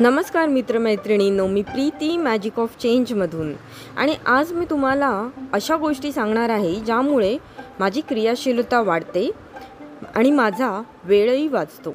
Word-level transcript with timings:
नमस्कार 0.00 0.48
मित्रमैत्रिणींनो 0.48 1.46
मी 1.46 1.62
प्रीती 1.62 2.16
मॅजिक 2.16 2.58
ऑफ 2.60 2.76
चेंजमधून 2.78 3.52
आणि 3.96 4.14
आज 4.26 4.52
मी 4.52 4.66
तुम्हाला 4.70 5.28
अशा 5.52 5.76
गोष्टी 5.76 6.12
सांगणार 6.12 6.48
आहे 6.48 6.74
ज्यामुळे 6.74 7.38
माझी 7.80 8.00
क्रियाशीलता 8.00 8.80
वाढते 8.80 9.30
आणि 10.14 10.30
माझा 10.30 10.82
वेळही 11.04 11.48
वाचतो 11.48 11.94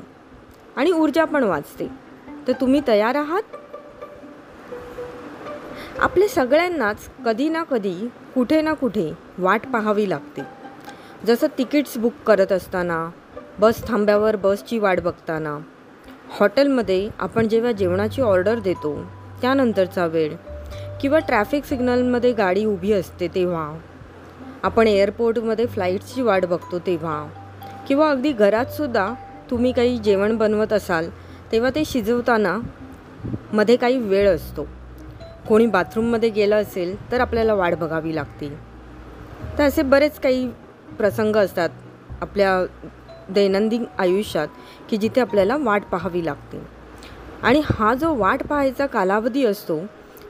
आणि 0.75 0.91
ऊर्जा 0.91 1.25
पण 1.25 1.43
वाचते. 1.43 1.87
तर 2.47 2.51
तुम्ही 2.61 2.81
तयार 2.87 3.15
आहात? 3.15 3.55
आपले 5.99 6.27
सगळ्यांनाच 6.27 7.09
कधी 7.25 7.49
ना 7.49 7.63
कधी 7.63 8.07
कुठे 8.35 8.61
ना 8.61 8.73
कुठे 8.73 9.11
वाट 9.37 9.67
पाहावी 9.73 10.09
लागते. 10.09 10.41
जसं 11.27 11.47
तिकीट्स 11.57 11.97
बुक 11.97 12.13
करत 12.27 12.51
असताना 12.51 13.09
बस 13.59 13.87
थांब्यावर 13.87 14.35
बसची 14.35 14.79
वाट 14.79 14.99
बघताना 14.99 15.59
हॉटेलमध्ये 16.39 17.09
आपण 17.19 17.47
जेव्हा 17.47 17.71
जेवणाची 17.71 18.21
ऑर्डर 18.21 18.59
देतो 18.59 18.93
त्यानंतरचा 19.41 20.05
वेळ 20.05 20.33
किंवा 21.01 21.19
ट्रॅफिक 21.19 21.65
सिग्नलमध्ये 21.65 22.31
गाडी 22.33 22.65
उभी 22.65 22.91
असते 22.93 23.27
तेव्हा 23.27 23.67
आपण 24.63 24.87
एअरपोर्टमध्ये 24.87 25.65
फ्लाईट्सची 25.65 26.21
वाट 26.21 26.45
बघतो 26.45 26.79
तेव्हा 26.79 27.25
किंवा 27.87 28.09
अगदी 28.09 28.31
घरातसुद्धा 28.31 29.13
तुम्ही 29.51 29.71
काही 29.71 29.97
जेवण 29.97 30.35
बनवत 30.37 30.73
असाल 30.73 31.09
तेव्हा 31.51 31.69
ते 31.75 31.83
शिजवताना 31.85 32.57
मध्ये 33.53 33.75
काही 33.75 33.97
वेळ 33.97 34.29
असतो. 34.29 34.67
कोणी 35.47 35.65
बाथरूममध्ये 35.65 36.29
गेलं 36.29 36.55
असेल 36.55 36.95
तर 37.11 37.21
आपल्याला 37.21 37.53
वाट 37.53 37.75
बघावी 37.75 38.15
लागते. 38.15 38.49
तर 39.57 39.63
असे 39.63 39.81
बरेच 39.81 40.19
काही 40.19 40.47
प्रसंग 40.97 41.35
असतात 41.35 41.69
आपल्या 42.21 42.59
दैनंदिन 43.29 43.85
आयुष्यात 43.97 44.47
की 44.89 44.97
जिथे 44.97 45.21
आपल्याला 45.21 45.57
वाट 45.59 45.83
पाहावी 45.83 46.25
लागते. 46.25 46.61
आणि 47.43 47.61
हा 47.65 47.93
जो 47.93 48.15
वाट 48.15 48.43
पाहायचा 48.43 48.85
कालावधी 48.85 49.45
असतो 49.45 49.79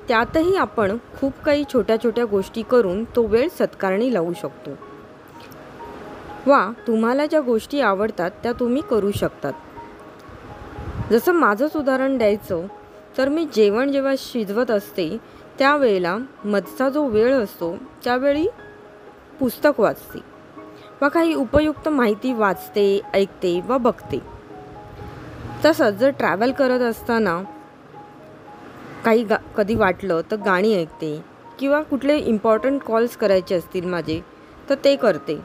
त्यातही 0.08 0.56
आपण 0.56 0.98
खूप 1.20 1.34
काही 1.46 1.64
छोट्या 1.74 2.04
छोट्या 2.04 2.26
गोष्टी 2.26 2.62
करून 2.62 3.04
तो 3.04 3.26
वेळ 3.26 3.48
सत्कारणी 3.50 4.14
लावू 4.14 4.34
शकतो. 4.34 4.72
वा 6.48 6.72
तुम्हाला 6.88 7.26
ज्या 7.26 7.42
गोष्टी 7.42 7.82
आवडतात 7.82 8.32
त्या 8.44 8.52
तुम्ही 8.52 8.82
करू 8.82 9.12
शकतात. 9.12 9.54
जसं 11.12 11.32
माझंच 11.32 11.76
उदाहरण 11.76 12.18
द्यायचं 12.18 12.66
तर 13.18 13.30
मी 13.30 13.48
जेवण 13.54 13.92
जेव्हा 13.92 14.14
शिजवत 14.18 14.72
असते 14.72 15.18
त्यावेळेला 15.60 16.18
मधचा 16.46 16.90
जो 16.90 17.06
वेळ 17.06 17.34
असतो 17.34 17.78
त्यावेळी 18.04 18.48
पुस्तक 19.40 19.80
वाचते. 19.80 20.33
व 21.04 21.08
काही 21.10 21.34
उपयुक्त 21.34 21.88
माहिती 21.90 22.34
वाचते 22.34 23.02
ऐकते 23.14 23.60
व 23.68 23.78
बघते. 23.78 24.20
तसंच 25.66 25.94
जर 25.94 26.10
ट्रॅव्हल 26.10 26.52
करत 26.52 26.82
असताना 26.82 27.42
काही 29.06 29.24
गा 29.24 29.38
कधी 29.58 29.76
वाटलं 29.76 30.22
तर 30.32 30.36
गाणी 30.36 30.74
ऐकते 30.76 31.12
किंवा 31.60 31.82
कुठले 31.82 32.18
इम्पॉर्टंट 32.18 32.82
कॉल्स 32.84 33.18
करायचे 33.18 33.56
असतील 33.56 33.86
माझे 33.86 34.20
तर 34.70 34.76
ते 34.84 34.96
करते. 34.96 35.40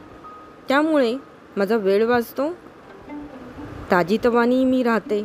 त्यामुळे 0.67 1.15
माझा 1.57 1.75
वेळ 1.75 2.05
वाचतो 2.05 2.51
ताजीतवानी 3.91 4.65
मी 4.65 4.83
राहते. 4.83 5.23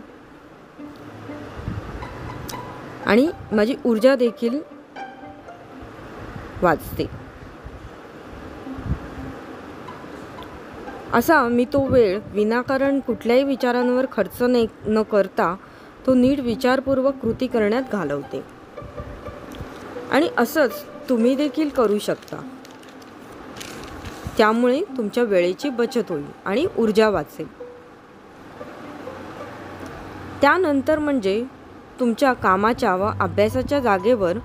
आणि 3.06 3.28
माझी 3.52 3.76
ऊर्जा 3.84 4.14
देखील 4.16 4.60
वाचते. 6.62 7.23
असा 11.14 11.48
मी 11.48 11.64
तो 11.64 11.86
वेळ 11.86 12.18
विनाकारण 12.32 13.00
कुठल्याही 13.00 13.42
विचारांवर 13.44 14.06
खर्च 14.12 14.42
ने 14.42 14.66
न 14.86 15.02
करता 15.02 15.56
तो 16.06 16.14
नीट 16.14 16.40
विचारपूर्वक 16.40 17.14
कृती 17.14 17.46
करण्यात 17.46 17.82
घालवते. 17.92 18.44
आणि 20.12 20.28
असंच 20.38 20.84
तुम्ही 21.08 21.34
देखील 21.34 21.68
करू 21.68 21.98
शकता. 21.98 22.36
त्यामुळे 24.38 24.80
तुमच्या 24.96 25.24
वेळेची 25.24 25.68
बचत 25.68 26.10
होईल 26.10 26.24
आणि 26.44 26.66
ऊर्जा 26.78 27.08
वाचेल. 27.08 27.46
त्यानंतर 30.40 30.98
म्हणजे 30.98 31.44
तुमच्या 32.00 32.32
कामाच्या 32.32 32.94
व 32.94 33.10
अभ्यासाच्या 33.20 33.80
जागेवर 33.80 34.38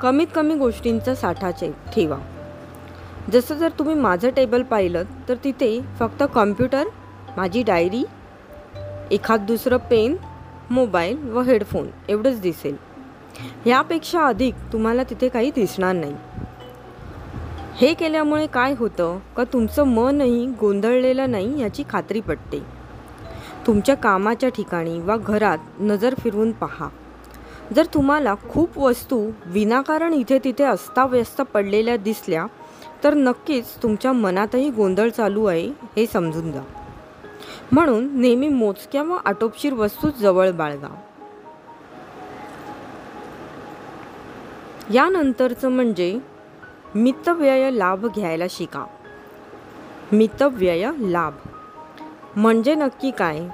कमीत 0.00 0.26
कमी 0.34 0.54
गोष्टींचा 0.54 1.14
साठाचे 1.14 1.72
ठेवा. 1.94 2.18
जसं 3.32 3.54
जर 3.54 3.70
तुम्ही 3.78 3.94
माझं 3.94 4.30
टेबल 4.30 4.62
पाहिलं 4.62 5.04
तर 5.28 5.34
तिथे 5.44 5.80
फक्त 5.98 6.22
कॉम्प्युटर 6.34 6.88
माझी 7.36 7.62
डायरी 7.62 8.04
एखाद 9.10 9.40
दुसरं 9.40 9.76
पेन 9.90 10.16
मोबाईल 10.70 11.30
व 11.30 11.40
हेडफोन 11.40 11.88
एवढंच 12.08 12.40
दिसेल. 12.40 12.76
यापेक्षा 13.66 14.26
अधिक 14.26 14.54
तुम्हाला 14.72 15.02
तिथे 15.02 15.28
काही 15.28 15.50
दिसणार 15.50 15.94
नाही. 15.94 16.14
हे 17.76 17.92
केल्यामुळे 17.94 18.46
काय 18.46 18.74
होतं 18.78 19.18
का 19.36 19.44
तुमचं 19.44 19.84
मनही 19.84 20.46
गोंधळलेलं 20.60 21.30
नाही 21.30 21.60
याची 21.60 21.82
खात्री 21.90 22.20
पडते 22.20 22.62
तुमच्या 23.66 23.94
कामाच्या 23.94 24.48
ठिकाणी 24.48 24.98
वा 25.00 25.16
घरात 25.16 25.58
नजर 25.80 26.14
फिरवून 26.18 26.52
पहा. 26.52 26.88
जर 27.76 27.86
तुम्हाला 27.94 28.34
खूप 28.50 28.78
वस्तू 28.78 29.30
विनाकारण 29.46 30.12
इथे 30.12 30.38
तिथे 30.44 30.64
अस्ताव्यस्त 30.64 31.40
पडलेल्या 31.42 31.96
दिसल्या 31.96 32.46
तर 33.04 33.14
नक्कीच 33.14 33.66
तुमच्या 33.82 34.12
मनातही 34.12 34.70
गोंधळ 34.70 35.08
चालू 35.08 35.44
आहे 35.44 35.68
हे 35.96 36.06
समजून 36.06 36.52
जा. 36.52 36.62
म्हणून 37.72 38.20
नेहमी 38.20 38.48
मोजक्या 38.48 39.02
व 39.02 39.16
आटोपशीर 39.24 39.74
वस्तू 39.74 40.10
जवळ 40.10 40.50
बाळगा. 40.50 40.94
यानंतरचं 44.94 45.68
म्हणजे 45.68 46.18
मितव्यय 46.94 47.70
लाभ 47.70 48.06
घ्यायला 48.06 48.44
शिका. 48.50 48.86
मितव्यय 50.12 50.90
लाभ. 50.98 51.32
म्हणजे 52.36 52.74
नक्की 52.74 53.10
काय? 53.10 53.48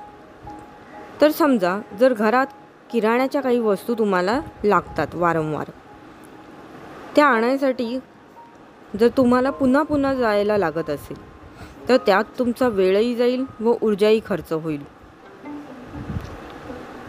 तर 1.20 1.30
समजा 1.30 1.80
जर 2.00 2.12
घरात 2.12 2.46
किराण्याच्या 2.90 3.40
काही 3.40 3.58
वस्तू 3.58 3.94
तुम्हाला 3.94 4.40
लागतात 4.64 5.06
वारंवार 5.14 5.70
त्या 7.16 7.26
आणायसाठी 7.26 7.98
जर 9.00 9.08
तुम्हाला 9.08 9.50
पुन्हा 9.50 9.82
पुन्हा 9.82 10.14
जायला 10.14 10.56
लागत 10.58 10.90
असेल 10.90 11.16
तर 11.88 11.96
त्यात 11.96 12.24
तुमचा 12.38 12.68
वेळही 12.68 13.14
जाईल 13.14 13.44
व 13.60 13.72
ऊर्जाही 13.82 14.20
खर्च 14.26 14.52
होईल. 14.52 14.82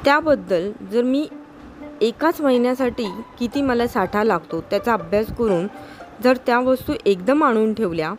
त्याबद्दल 0.05 0.71
जर 0.91 1.01
मी 1.01 1.27
एकाच 2.01 2.41
महिन्यासाठी 2.41 3.05
किती 3.39 3.61
मला 3.61 3.87
साठा 3.87 4.23
लागतो 4.23 4.61
त्याचा 4.61 4.93
अभ्यास 4.93 5.27
करून 5.37 5.67
जर 6.23 6.37
त्या 6.45 6.59
वस्तू 6.59 6.93
एकदम 7.05 7.43
आणून 7.43 7.73
ठेवल्या 7.73 8.13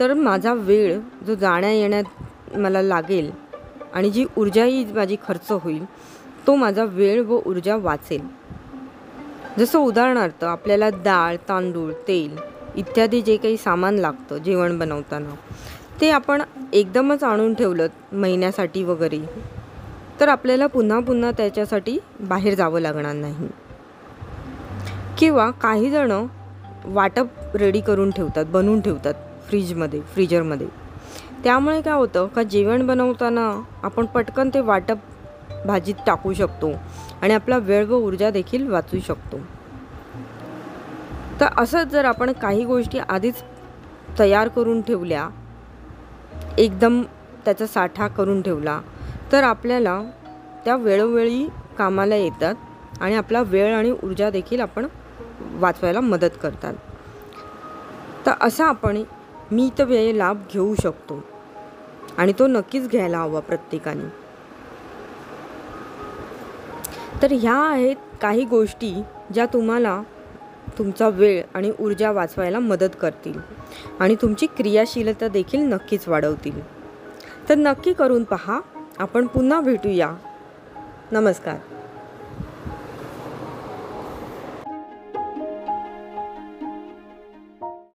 तर 0.00 0.12
माझा 0.14 0.52
वेळ 0.54 0.98
जो 1.26 1.34
जाण्या 1.34 1.70
येण्यात 1.70 2.56
मला 2.56 2.82
लागेल 2.82 3.30
आणि 3.94 4.10
जी 4.10 4.24
ऊर्जाही 4.36 4.84
माझी 4.84 5.16
खर्च 5.28 5.50
होईल 5.52 5.84
तो 6.46 6.54
माझा 6.54 6.84
वेळ 6.84 7.22
व 7.22 7.38
ऊर्जा 7.46 7.76
वाचेल. 7.76 8.20
जसं 9.58 9.78
उदाहरणार्थ 9.78 10.44
आपल्याला 10.44 10.88
डाळ 11.04 11.36
तांदूळ 11.48 11.92
तेल 12.08 12.36
इत्यादी 12.78 13.22
जे 13.22 13.36
काही 13.36 13.56
सामान 13.56 13.94
लागतं 13.94 14.38
जेवण 14.38 14.78
बनवताना 14.78 15.34
ते 16.00 16.10
आपण 16.10 16.42
एकदमच 16.72 17.24
आणून 17.24 17.54
ठेवलं 17.54 17.86
महिन्यासाठी 18.12 18.84
वगैरे 18.84 19.18
तर 20.20 20.28
आपल्याला 20.28 20.66
पुन्हा 20.66 21.00
पुन्हा 21.00 21.30
त्याच्यासाठी 21.30 21.98
बाहेर 22.20 22.54
जावं 22.54 22.80
लागणार 22.80 23.14
नाही. 23.14 23.48
किंवा 25.18 25.50
काही 25.50 25.90
जणं 25.90 26.26
वाटप 26.84 27.56
रेडी 27.56 27.80
करून 27.80 28.10
ठेवतात 28.10 28.46
बनवून 28.46 28.80
ठेवतात 28.80 29.14
फ्रीजमध्ये 29.48 30.00
फ्रीजरमध्ये. 30.00 30.66
त्यामुळे 31.44 31.80
काय 31.80 31.94
होतं 31.94 32.26
का 32.26 32.42
जेवण 32.42 32.86
बनवताना 32.86 33.62
आपण 33.82 34.06
पटकन 34.06 34.50
ते 34.54 34.60
वाटप 34.60 34.98
भाजीत 35.66 35.94
टाकू 36.06 36.32
शकतो 36.32 36.70
आणि 37.22 37.34
आपला 37.34 37.58
वेळ 37.58 37.86
व 37.86 37.94
ऊर्जा 37.94 38.30
देखील 38.30 38.68
वाचू 38.68 39.00
शकतो. 39.06 39.40
तर 41.40 41.46
असंच 41.58 41.88
जर 41.88 42.04
आपण 42.04 42.32
काही 42.32 42.64
गोष्टी 42.64 42.98
आधीच 42.98 43.42
तयार 44.18 44.48
करून 44.48 44.80
ठेवल्या 44.82 45.28
एकदम 46.58 47.02
त्याचा 47.44 47.66
साठा 47.66 48.08
करून 48.08 48.42
ठेवला 48.42 48.80
तर 49.32 49.42
आपल्याला 49.42 50.02
त्या 50.64 50.76
वेळोवेळी 50.76 51.46
कामाला 51.78 52.16
येतात 52.16 52.54
आणि 53.00 53.14
आपला 53.14 53.42
वेळ 53.42 53.74
आणि 53.74 53.90
ऊर्जा 54.04 54.30
देखील 54.30 54.60
आपण 54.60 54.86
वाचवायला 55.54 56.00
मदत 56.00 56.38
करतात. 56.42 56.74
तर 58.26 58.32
असा 58.40 58.66
आपण 58.66 59.02
मितव्यय 59.52 60.12
लाभ 60.12 60.42
घेऊ 60.52 60.74
शकतो 60.82 61.24
आणि 62.18 62.32
तो 62.38 62.46
नक्कीच 62.46 62.88
घ्यायला 62.88 63.18
हवा 63.18 63.40
प्रत्येकाने. 63.40 64.08
तर 67.22 67.32
ह्या 67.32 67.56
आहेत 67.70 67.96
काही 68.22 68.44
गोष्टी 68.44 68.94
ज्या 69.34 69.46
तुम्हाला 69.46 70.00
तुमचा 70.78 71.08
वेळ 71.08 71.42
आणि 71.54 71.72
ऊर्जा 71.80 72.10
वाचवायला 72.10 72.58
मदत 72.58 72.96
करतील 73.00 73.38
आणि 74.00 74.14
तुमची 74.14 74.46
क्रियाशीलता 74.46 75.28
देखील 75.28 75.60
नक्कीच 75.60 76.08
वाढवतील. 76.08 76.78
तर 77.48 77.54
नक्की 77.54 77.92
करून 77.92 78.24
पहा 78.24 78.60
आपण 78.98 79.26
पुन्हा 79.26 79.60
भेटूया. 79.60 80.14
नमस्कार. 81.12 81.56